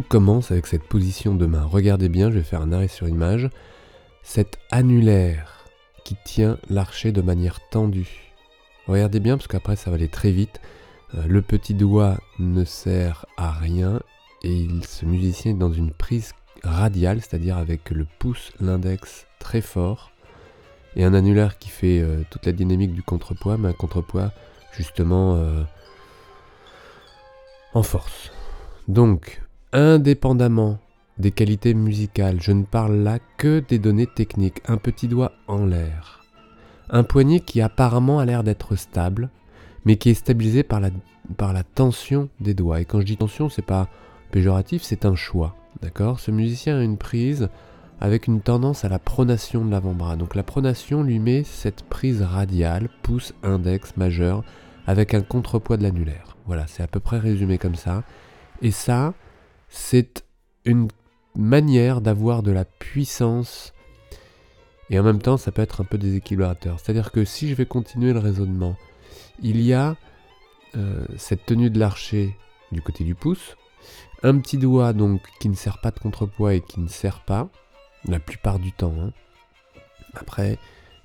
Tout 0.00 0.06
commence 0.08 0.50
avec 0.50 0.66
cette 0.66 0.84
position 0.84 1.34
de 1.34 1.44
main. 1.44 1.62
Regardez 1.62 2.08
bien, 2.08 2.30
je 2.30 2.38
vais 2.38 2.42
faire 2.42 2.62
un 2.62 2.72
arrêt 2.72 2.88
sur 2.88 3.06
image. 3.06 3.50
Cet 4.22 4.58
annulaire 4.70 5.66
qui 6.06 6.16
tient 6.24 6.56
l'archet 6.70 7.12
de 7.12 7.20
manière 7.20 7.60
tendue. 7.68 8.32
Regardez 8.86 9.20
bien 9.20 9.36
parce 9.36 9.46
qu'après 9.46 9.76
ça 9.76 9.90
va 9.90 9.96
aller 9.96 10.08
très 10.08 10.30
vite. 10.30 10.58
Euh, 11.14 11.26
le 11.26 11.42
petit 11.42 11.74
doigt 11.74 12.16
ne 12.38 12.64
sert 12.64 13.26
à 13.36 13.52
rien 13.52 14.00
et 14.42 14.68
ce 14.88 15.04
musicien 15.04 15.50
est 15.50 15.58
dans 15.58 15.70
une 15.70 15.90
prise 15.90 16.32
radiale, 16.64 17.20
c'est-à-dire 17.20 17.58
avec 17.58 17.90
le 17.90 18.06
pouce, 18.18 18.52
l'index 18.58 19.26
très 19.38 19.60
fort 19.60 20.12
et 20.96 21.04
un 21.04 21.12
annulaire 21.12 21.58
qui 21.58 21.68
fait 21.68 22.00
euh, 22.00 22.22
toute 22.30 22.46
la 22.46 22.52
dynamique 22.52 22.94
du 22.94 23.02
contrepoids, 23.02 23.58
mais 23.58 23.68
un 23.68 23.74
contrepoids 23.74 24.32
justement 24.72 25.36
euh, 25.36 25.62
en 27.74 27.82
force. 27.82 28.32
Donc, 28.88 29.42
indépendamment 29.72 30.78
des 31.18 31.30
qualités 31.30 31.74
musicales, 31.74 32.40
je 32.40 32.52
ne 32.52 32.64
parle 32.64 32.96
là 32.96 33.18
que 33.36 33.60
des 33.60 33.78
données 33.78 34.06
techniques. 34.06 34.62
Un 34.66 34.76
petit 34.76 35.06
doigt 35.06 35.32
en 35.48 35.66
l'air. 35.66 36.24
Un 36.88 37.02
poignet 37.02 37.40
qui 37.40 37.60
apparemment 37.60 38.18
a 38.18 38.24
l'air 38.24 38.42
d'être 38.42 38.74
stable, 38.74 39.30
mais 39.84 39.96
qui 39.96 40.10
est 40.10 40.14
stabilisé 40.14 40.62
par 40.62 40.80
la, 40.80 40.90
par 41.36 41.52
la 41.52 41.62
tension 41.62 42.28
des 42.40 42.54
doigts. 42.54 42.80
Et 42.80 42.84
quand 42.84 43.00
je 43.00 43.06
dis 43.06 43.16
tension, 43.16 43.48
c'est 43.48 43.62
pas 43.62 43.88
péjoratif, 44.32 44.82
c'est 44.82 45.04
un 45.04 45.14
choix. 45.14 45.54
D'accord? 45.82 46.20
Ce 46.20 46.30
musicien 46.30 46.78
a 46.78 46.82
une 46.82 46.98
prise 46.98 47.48
avec 48.00 48.26
une 48.26 48.40
tendance 48.40 48.84
à 48.84 48.88
la 48.88 48.98
pronation 48.98 49.64
de 49.64 49.70
l'avant-bras. 49.70 50.16
Donc 50.16 50.34
la 50.34 50.42
pronation 50.42 51.02
lui 51.02 51.18
met 51.18 51.44
cette 51.44 51.82
prise 51.82 52.22
radiale, 52.22 52.88
pouce, 53.02 53.34
index, 53.42 53.96
majeur, 53.96 54.42
avec 54.86 55.14
un 55.14 55.20
contrepoids 55.20 55.76
de 55.76 55.82
l'annulaire. 55.82 56.36
Voilà, 56.46 56.66
c'est 56.66 56.82
à 56.82 56.86
peu 56.86 56.98
près 56.98 57.18
résumé 57.18 57.58
comme 57.58 57.74
ça. 57.74 58.02
Et 58.62 58.70
ça, 58.70 59.14
c'est 59.70 60.24
une 60.64 60.88
manière 61.34 62.00
d'avoir 62.00 62.42
de 62.42 62.50
la 62.50 62.64
puissance 62.64 63.72
et 64.90 64.98
en 64.98 65.02
même 65.02 65.22
temps 65.22 65.36
ça 65.36 65.52
peut 65.52 65.62
être 65.62 65.80
un 65.80 65.84
peu 65.84 65.96
déséquilibrateur. 65.96 66.78
C'est-à-dire 66.78 67.12
que 67.12 67.24
si 67.24 67.48
je 67.48 67.54
vais 67.54 67.66
continuer 67.66 68.12
le 68.12 68.18
raisonnement, 68.18 68.76
il 69.40 69.62
y 69.62 69.72
a 69.72 69.96
euh, 70.76 71.04
cette 71.16 71.46
tenue 71.46 71.70
de 71.70 71.78
l'archer 71.78 72.36
du 72.72 72.82
côté 72.82 73.04
du 73.04 73.14
pouce, 73.14 73.56
un 74.22 74.38
petit 74.38 74.58
doigt 74.58 74.92
donc 74.92 75.22
qui 75.40 75.48
ne 75.48 75.54
sert 75.54 75.80
pas 75.80 75.90
de 75.90 75.98
contrepoids 75.98 76.54
et 76.54 76.60
qui 76.60 76.80
ne 76.80 76.88
sert 76.88 77.20
pas, 77.20 77.48
la 78.04 78.20
plupart 78.20 78.58
du 78.58 78.72
temps. 78.72 78.94
Hein. 79.00 79.12
Après, 80.14 80.58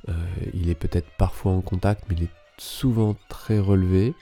euh, 0.09 0.13
il 0.53 0.69
est 0.69 0.75
peut-être 0.75 1.09
parfois 1.18 1.53
en 1.53 1.62
contact, 1.62 2.03
mais 2.09 2.16
il 2.18 2.23
est 2.23 2.34
souvent 2.57 3.16
très 3.29 3.59
relevé. 3.59 4.13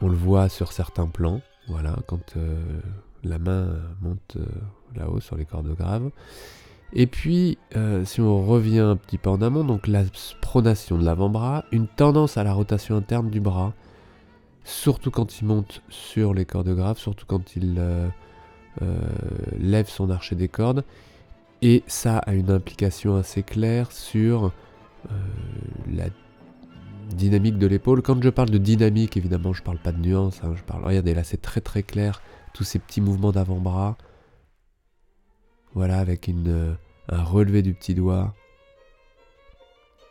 On 0.00 0.08
le 0.08 0.16
voit 0.16 0.48
sur 0.48 0.72
certains 0.72 1.06
plans, 1.06 1.40
voilà, 1.68 1.96
quand 2.06 2.36
euh, 2.36 2.80
la 3.24 3.38
main 3.38 3.68
monte 4.00 4.36
euh, 4.36 4.44
là-haut 4.96 5.20
sur 5.20 5.36
les 5.36 5.44
cordes 5.44 5.74
graves. 5.74 6.10
Et 6.92 7.06
puis, 7.08 7.58
si 8.04 8.20
on 8.20 8.46
revient 8.46 8.78
un 8.78 8.94
petit 8.94 9.18
peu 9.18 9.28
en 9.28 9.42
amont, 9.42 9.64
donc 9.64 9.88
la 9.88 10.04
pronation 10.40 10.96
de 10.96 11.04
l'avant-bras, 11.04 11.64
une 11.72 11.88
tendance 11.88 12.36
à 12.36 12.44
la 12.44 12.52
rotation 12.52 12.96
interne 12.96 13.30
du 13.30 13.40
bras, 13.40 13.72
surtout 14.62 15.10
quand 15.10 15.40
il 15.40 15.46
monte 15.46 15.82
sur 15.88 16.34
les 16.34 16.44
cordes 16.44 16.68
graves, 16.68 16.98
surtout 16.98 17.26
quand 17.26 17.56
il 17.56 17.82
lève 19.58 19.88
son 19.88 20.08
archet 20.08 20.36
des 20.36 20.46
cordes, 20.46 20.84
et 21.64 21.82
ça 21.86 22.18
a 22.18 22.34
une 22.34 22.50
implication 22.50 23.16
assez 23.16 23.42
claire 23.42 23.90
sur 23.90 24.52
euh, 25.10 25.14
la 25.90 26.04
dynamique 27.08 27.56
de 27.56 27.66
l'épaule. 27.66 28.02
Quand 28.02 28.22
je 28.22 28.28
parle 28.28 28.50
de 28.50 28.58
dynamique, 28.58 29.16
évidemment, 29.16 29.54
je 29.54 29.62
ne 29.62 29.64
parle 29.64 29.78
pas 29.78 29.92
de 29.92 29.98
nuance. 29.98 30.40
Hein, 30.44 30.52
je 30.56 30.62
parle. 30.62 30.84
Regardez, 30.84 31.14
là, 31.14 31.24
c'est 31.24 31.40
très 31.40 31.62
très 31.62 31.82
clair. 31.82 32.20
Tous 32.54 32.64
ces 32.64 32.78
petits 32.78 33.00
mouvements 33.00 33.32
d'avant-bras. 33.32 33.98
Voilà, 35.74 35.98
avec 35.98 36.28
euh, 36.28 36.74
un 37.08 37.22
relevé 37.22 37.62
du 37.62 37.74
petit 37.74 37.94
doigt. 37.94 38.32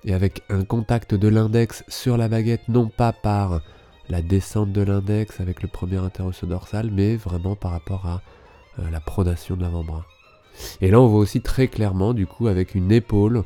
Et 0.04 0.14
avec 0.14 0.44
un 0.50 0.66
contact 0.66 1.16
de 1.16 1.30
l'index 1.30 1.86
sur 1.88 2.18
la 2.18 2.28
baguette, 2.28 2.68
non 2.68 2.90
pas 2.90 3.14
par 3.14 3.62
la 4.10 4.22
descente 4.22 4.74
de 4.74 4.82
l'index 4.82 5.40
avec 5.40 5.62
le 5.62 5.70
premier 5.70 5.98
interosseux 5.98 6.46
dorsal, 6.46 6.92
mais 6.92 7.16
vraiment 7.16 7.56
par 7.56 7.72
rapport 7.72 8.06
à 8.06 8.22
euh, 8.80 8.90
la 8.90 9.00
pronation 9.00 9.56
de 9.56 9.62
l'avant-bras. 9.62 10.06
Et 10.82 10.92
là, 10.92 11.00
on 11.00 11.08
voit 11.08 11.22
aussi 11.22 11.42
très 11.42 11.70
clairement, 11.70 12.14
du 12.14 12.28
coup, 12.28 12.48
avec 12.48 12.76
une 12.76 12.92
épaule 12.92 13.46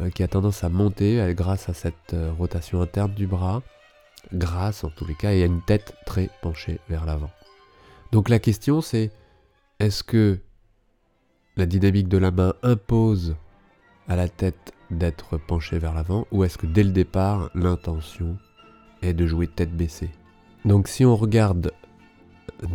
euh, 0.00 0.08
qui 0.08 0.22
a 0.22 0.28
tendance 0.28 0.64
à 0.64 0.70
monter 0.70 1.34
grâce 1.34 1.68
à 1.68 1.74
cette 1.74 2.16
rotation 2.38 2.80
interne 2.80 3.12
du 3.12 3.26
bras, 3.26 3.62
grâce 4.32 4.84
en 4.84 4.88
tous 4.88 5.04
les 5.04 5.14
cas, 5.14 5.32
et 5.32 5.42
à 5.42 5.46
une 5.46 5.60
tête 5.60 5.94
très 6.06 6.30
penchée 6.40 6.80
vers 6.88 7.04
l'avant. 7.04 7.30
Donc 8.12 8.28
la 8.28 8.38
question 8.38 8.80
c'est, 8.80 9.10
est-ce 9.80 10.02
que 10.02 10.38
la 11.56 11.66
dynamique 11.66 12.08
de 12.08 12.18
la 12.18 12.30
main 12.30 12.54
impose 12.62 13.36
à 14.06 14.16
la 14.16 14.28
tête 14.28 14.72
d'être 14.90 15.36
penchée 15.36 15.78
vers 15.78 15.92
l'avant, 15.92 16.26
ou 16.32 16.44
est-ce 16.44 16.56
que 16.56 16.66
dès 16.66 16.82
le 16.82 16.90
départ, 16.90 17.50
l'intention 17.54 18.38
est 19.02 19.12
de 19.12 19.26
jouer 19.26 19.46
tête 19.46 19.76
baissée? 19.76 20.10
Donc 20.64 20.88
si 20.88 21.04
on 21.04 21.16
regarde 21.16 21.72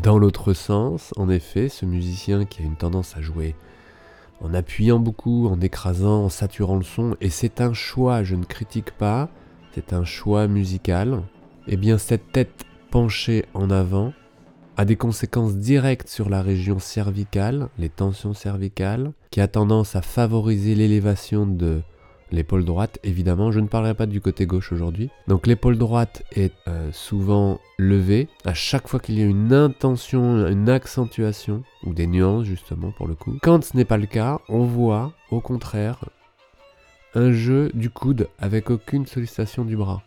dans 0.02 0.18
l'autre 0.18 0.54
sens, 0.54 1.14
en 1.18 1.30
effet, 1.30 1.70
ce 1.70 1.86
musicien 1.86 2.46
qui 2.46 2.62
a 2.62 2.66
une 2.66 2.76
tendance 2.76 3.18
à 3.18 3.22
jouer 3.22 3.56
en 4.42 4.54
appuyant 4.54 5.00
beaucoup, 5.00 5.48
en 5.48 5.60
écrasant, 5.62 6.26
en 6.26 6.30
saturant 6.30 6.76
le 6.76 6.84
son, 6.84 7.16
et 7.22 7.30
c'est 7.30 7.62
un 7.62 7.74
choix, 7.74 8.24
je 8.24 8.36
ne 8.36 8.44
critique 8.44 8.92
pas, 8.92 9.30
c'est 9.74 9.94
un 9.94 10.04
choix 10.04 10.48
musical, 10.48 11.24
et 11.68 11.74
eh 11.74 11.78
bien 11.78 11.98
cette 11.98 12.32
tête 12.32 12.66
penchée 12.92 13.46
en 13.54 13.70
avant 13.70 14.14
a 14.78 14.86
des 14.86 14.96
conséquences 14.96 15.56
directes 15.56 16.10
sur 16.10 16.30
la 16.30 16.42
région 16.42 16.80
cervicale, 16.80 17.70
les 17.78 17.90
tensions 17.90 18.34
cervicales, 18.34 19.12
qui 19.32 19.42
a 19.42 19.48
tendance 19.48 19.96
à 19.96 20.02
favoriser 20.02 20.76
l'élévation 20.76 21.46
de 21.46 21.82
l'épaule 22.32 22.66
droite, 22.66 23.00
évidemment, 23.04 23.52
je 23.52 23.60
ne 23.60 23.68
parlerai 23.68 23.94
pas 23.94 24.08
du 24.08 24.20
côté 24.20 24.46
gauche 24.46 24.72
aujourd'hui. 24.72 25.10
Donc 25.28 25.46
l'épaule 25.46 25.78
droite 25.78 26.24
est 26.32 26.54
euh, 26.68 26.90
souvent 26.92 27.60
levée 27.78 28.28
à 28.44 28.54
chaque 28.54 28.88
fois 28.88 29.00
qu'il 29.00 29.20
y 29.20 29.22
a 29.22 29.26
une 29.26 29.54
intention, 29.54 30.48
une 30.48 30.70
accentuation, 30.70 31.64
ou 31.86 31.94
des 31.94 32.08
nuances 32.08 32.46
justement 32.46 32.92
pour 32.92 33.08
le 33.08 33.16
coup. 33.16 33.38
Quand 33.44 33.64
ce 33.64 33.78
n'est 33.78 33.86
pas 33.86 33.98
le 33.98 34.08
cas, 34.08 34.40
on 34.50 34.64
voit 34.64 35.14
au 35.30 35.42
contraire 35.42 36.10
un 37.14 37.32
jeu 37.32 37.70
du 37.76 37.92
coude 37.92 38.28
avec 38.40 38.72
aucune 38.72 39.06
sollicitation 39.06 39.64
du 39.64 39.78
bras. 39.78 40.02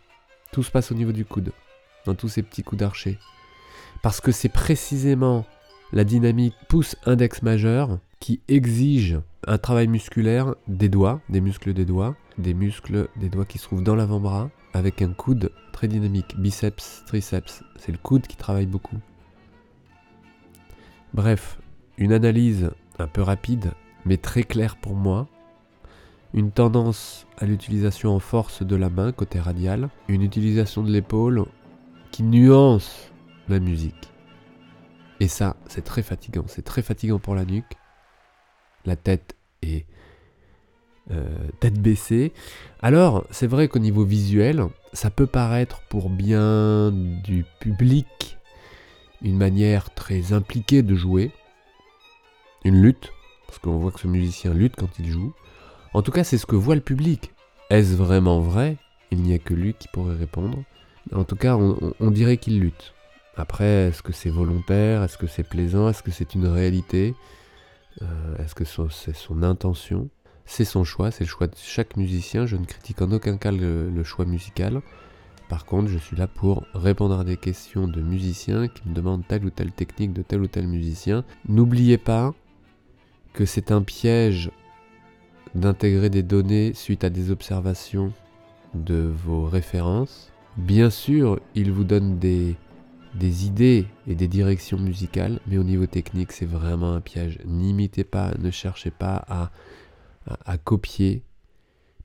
Tout 0.50 0.64
se 0.64 0.72
passe 0.72 0.90
au 0.90 0.96
niveau 0.96 1.12
du 1.12 1.24
coude, 1.24 1.52
dans 2.04 2.16
tous 2.16 2.28
ces 2.28 2.42
petits 2.42 2.64
coups 2.64 2.80
d'archer. 2.80 3.18
Parce 4.02 4.20
que 4.20 4.32
c'est 4.32 4.48
précisément 4.48 5.44
la 5.92 6.04
dynamique 6.04 6.54
pouce-index 6.68 7.42
majeur 7.42 7.98
qui 8.20 8.40
exige 8.48 9.20
un 9.46 9.58
travail 9.58 9.88
musculaire 9.88 10.54
des 10.68 10.88
doigts, 10.88 11.20
des 11.28 11.40
muscles 11.40 11.72
des 11.72 11.84
doigts, 11.84 12.16
des 12.38 12.54
muscles 12.54 13.08
des 13.16 13.28
doigts 13.28 13.44
qui 13.44 13.58
se 13.58 13.64
trouvent 13.64 13.82
dans 13.82 13.94
l'avant-bras, 13.94 14.50
avec 14.74 15.00
un 15.02 15.12
coude 15.12 15.50
très 15.72 15.88
dynamique, 15.88 16.38
biceps, 16.38 17.02
triceps. 17.06 17.62
C'est 17.76 17.92
le 17.92 17.98
coude 17.98 18.26
qui 18.26 18.36
travaille 18.36 18.66
beaucoup. 18.66 18.96
Bref, 21.14 21.58
une 21.98 22.12
analyse 22.12 22.70
un 22.98 23.06
peu 23.06 23.22
rapide, 23.22 23.72
mais 24.04 24.16
très 24.16 24.42
claire 24.42 24.76
pour 24.76 24.94
moi. 24.94 25.28
Une 26.34 26.50
tendance 26.50 27.26
à 27.38 27.46
l'utilisation 27.46 28.14
en 28.14 28.18
force 28.18 28.62
de 28.62 28.76
la 28.76 28.90
main 28.90 29.12
côté 29.12 29.38
radial, 29.40 29.88
une 30.08 30.22
utilisation 30.22 30.82
de 30.82 30.90
l'épaule 30.90 31.46
qui 32.10 32.22
nuance 32.22 33.12
la 33.48 33.60
musique. 33.60 34.10
Et 35.20 35.28
ça, 35.28 35.56
c'est 35.66 35.84
très 35.84 36.02
fatigant. 36.02 36.44
C'est 36.46 36.64
très 36.64 36.82
fatigant 36.82 37.18
pour 37.18 37.34
la 37.34 37.44
nuque. 37.44 37.76
La 38.84 38.96
tête 38.96 39.36
est 39.62 39.86
euh, 41.10 41.48
tête 41.60 41.80
baissée. 41.80 42.32
Alors, 42.80 43.24
c'est 43.30 43.46
vrai 43.46 43.68
qu'au 43.68 43.78
niveau 43.78 44.04
visuel, 44.04 44.66
ça 44.92 45.08
peut 45.10 45.26
paraître 45.26 45.80
pour 45.88 46.10
bien 46.10 46.90
du 46.92 47.44
public 47.60 48.38
une 49.22 49.36
manière 49.36 49.94
très 49.94 50.32
impliquée 50.32 50.82
de 50.82 50.94
jouer. 50.94 51.30
Une 52.64 52.82
lutte, 52.82 53.12
parce 53.46 53.58
qu'on 53.60 53.78
voit 53.78 53.92
que 53.92 54.00
ce 54.00 54.08
musicien 54.08 54.52
lutte 54.52 54.74
quand 54.76 54.98
il 54.98 55.08
joue. 55.08 55.32
En 55.94 56.02
tout 56.02 56.10
cas, 56.10 56.24
c'est 56.24 56.38
ce 56.38 56.46
que 56.46 56.56
voit 56.56 56.74
le 56.74 56.80
public. 56.80 57.32
Est-ce 57.70 57.94
vraiment 57.94 58.40
vrai? 58.40 58.76
Il 59.12 59.22
n'y 59.22 59.32
a 59.32 59.38
que 59.38 59.54
lui 59.54 59.74
qui 59.74 59.86
pourrait 59.88 60.16
répondre. 60.16 60.58
En 61.14 61.22
tout 61.22 61.36
cas, 61.36 61.56
on 61.56 62.10
dirait 62.10 62.36
qu'il 62.36 62.58
lutte. 62.58 62.95
Après, 63.36 63.88
est-ce 63.88 64.02
que 64.02 64.12
c'est 64.12 64.30
volontaire? 64.30 65.02
Est-ce 65.02 65.18
que 65.18 65.26
c'est 65.26 65.42
plaisant? 65.42 65.88
Est-ce 65.88 66.02
que 66.02 66.10
c'est 66.10 66.34
une 66.34 66.46
réalité? 66.46 67.14
Euh, 68.00 68.36
Est-ce 68.38 68.54
que 68.54 68.64
c'est 68.64 69.14
son 69.14 69.42
intention? 69.42 70.08
C'est 70.46 70.64
son 70.64 70.84
choix, 70.84 71.10
c'est 71.10 71.24
le 71.24 71.28
choix 71.28 71.46
de 71.46 71.56
chaque 71.56 71.96
musicien. 71.96 72.46
Je 72.46 72.56
ne 72.56 72.64
critique 72.64 73.02
en 73.02 73.10
aucun 73.12 73.36
cas 73.36 73.52
le, 73.52 74.04
choix 74.04 74.24
musical. 74.24 74.80
Par 75.48 75.66
contre, 75.66 75.88
je 75.88 75.98
suis 75.98 76.16
là 76.16 76.26
pour 76.26 76.64
répondre 76.74 77.18
à 77.18 77.24
des 77.24 77.36
questions 77.36 77.86
de 77.86 78.00
musiciens 78.00 78.68
qui 78.68 78.88
me 78.88 78.94
demandent 78.94 79.26
telle 79.26 79.44
ou 79.44 79.50
telle 79.50 79.72
technique 79.72 80.12
de 80.12 80.22
tel 80.22 80.40
ou 80.40 80.46
tel 80.46 80.66
musicien. 80.66 81.24
N'oubliez 81.48 81.98
pas 81.98 82.32
que 83.32 83.44
c'est 83.44 83.70
un 83.70 83.82
piège 83.82 84.50
d'intégrer 85.54 86.10
des 86.10 86.22
données 86.22 86.72
suite 86.74 87.04
à 87.04 87.10
des 87.10 87.30
observations 87.30 88.12
de 88.74 89.12
vos 89.24 89.44
références. 89.44 90.32
Bien 90.56 90.90
sûr, 90.90 91.38
il 91.54 91.70
vous 91.70 91.84
donne 91.84 92.18
des 92.18 92.56
des 93.16 93.46
idées 93.46 93.86
et 94.06 94.14
des 94.14 94.28
directions 94.28 94.78
musicales, 94.78 95.40
mais 95.46 95.58
au 95.58 95.64
niveau 95.64 95.86
technique, 95.86 96.32
c'est 96.32 96.46
vraiment 96.46 96.92
un 96.92 97.00
piège. 97.00 97.38
N'imitez 97.44 98.04
pas, 98.04 98.32
ne 98.38 98.50
cherchez 98.50 98.90
pas 98.90 99.24
à, 99.28 99.50
à, 100.44 100.58
copier, 100.58 101.24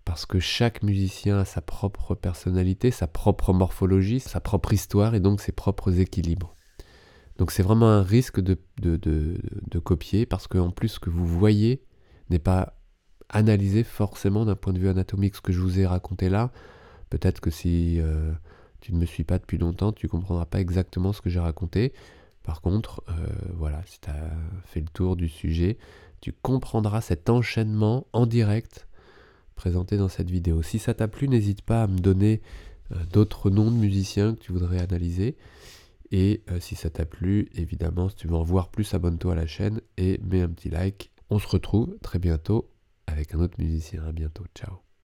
parce 0.05 0.25
que 0.25 0.39
chaque 0.39 0.83
musicien 0.83 1.39
a 1.39 1.45
sa 1.45 1.61
propre 1.61 2.15
personnalité, 2.15 2.91
sa 2.91 3.07
propre 3.07 3.53
morphologie, 3.53 4.19
sa 4.19 4.39
propre 4.39 4.73
histoire 4.73 5.13
et 5.13 5.19
donc 5.19 5.41
ses 5.41 5.51
propres 5.51 5.99
équilibres. 5.99 6.55
Donc 7.37 7.51
c'est 7.51 7.63
vraiment 7.63 7.89
un 7.89 8.03
risque 8.03 8.39
de, 8.39 8.57
de, 8.81 8.97
de, 8.97 9.79
copier, 9.79 10.25
parce 10.25 10.47
qu'en 10.47 10.71
plus 10.71 10.89
ce 10.89 10.99
que 10.99 11.09
vous 11.09 11.25
voyez 11.25 11.83
n'est 12.29 12.39
pas 12.39 12.77
analysé 13.29 13.83
forcément 13.83 14.45
d'un 14.45 14.55
point 14.55 14.73
de 14.73 14.79
vue 14.79 14.89
anatomique. 14.89 15.35
Ce 15.35 15.41
que 15.41 15.51
je 15.51 15.59
vous 15.59 15.79
ai 15.79 15.85
raconté 15.85 16.29
là, 16.29 16.51
peut-être 17.09 17.41
que 17.41 17.51
si... 17.51 17.99
Euh, 17.99 18.31
tu 18.81 18.93
ne 18.93 18.97
me 18.97 19.05
suis 19.05 19.23
pas 19.23 19.39
depuis 19.39 19.57
longtemps, 19.57 19.91
tu 19.93 20.07
comprendras 20.07 20.45
pas 20.45 20.59
exactement 20.59 21.13
ce 21.13 21.21
que 21.21 21.29
j'ai 21.29 21.39
raconté. 21.39 21.93
Par 22.43 22.61
contre, 22.61 23.03
euh, 23.09 23.27
voilà, 23.53 23.81
si 23.85 23.99
tu 24.01 24.09
as 24.09 24.31
fait 24.65 24.81
le 24.81 24.87
tour 24.87 25.15
du 25.15 25.29
sujet, 25.29 25.77
tu 26.19 26.33
comprendras 26.33 27.01
cet 27.01 27.29
enchaînement 27.29 28.07
en 28.13 28.25
direct 28.25 28.87
présenté 29.55 29.97
dans 29.97 30.07
cette 30.07 30.29
vidéo. 30.29 30.63
Si 30.63 30.79
ça 30.79 30.93
t'a 30.93 31.07
plu, 31.07 31.27
n'hésite 31.27 31.61
pas 31.61 31.83
à 31.83 31.87
me 31.87 31.99
donner 31.99 32.41
euh, 32.91 32.95
d'autres 33.13 33.51
noms 33.51 33.69
de 33.69 33.77
musiciens 33.77 34.33
que 34.33 34.39
tu 34.39 34.51
voudrais 34.51 34.79
analyser. 34.79 35.37
Et 36.11 36.41
euh, 36.49 36.59
si 36.59 36.75
ça 36.75 36.89
t'a 36.89 37.05
plu, 37.05 37.47
évidemment, 37.53 38.09
si 38.09 38.15
tu 38.15 38.27
veux 38.27 38.35
en 38.35 38.43
voir 38.43 38.69
plus, 38.69 38.93
abonne-toi 38.93 39.33
à 39.33 39.35
la 39.35 39.47
chaîne 39.47 39.79
et 39.97 40.19
mets 40.23 40.41
un 40.41 40.49
petit 40.49 40.69
like. 40.69 41.11
On 41.29 41.39
se 41.39 41.47
retrouve 41.47 41.95
très 42.01 42.19
bientôt 42.19 42.69
avec 43.07 43.33
un 43.35 43.39
autre 43.39 43.55
musicien. 43.59 44.03
À 44.03 44.11
bientôt. 44.11 44.43
Ciao. 44.55 44.90